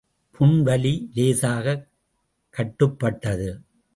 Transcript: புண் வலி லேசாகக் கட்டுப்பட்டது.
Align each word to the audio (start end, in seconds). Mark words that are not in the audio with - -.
புண் 0.31 0.61
வலி 0.61 1.11
லேசாகக் 1.13 1.87
கட்டுப்பட்டது. 2.49 3.61